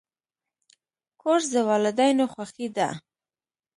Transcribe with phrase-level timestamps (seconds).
[1.21, 2.89] کورس د والدینو خوښي ده.